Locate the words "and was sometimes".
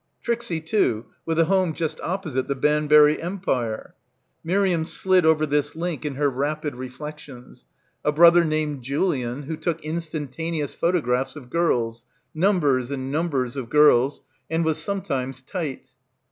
14.49-15.43